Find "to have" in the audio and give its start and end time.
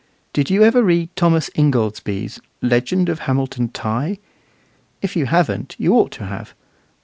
6.13-6.55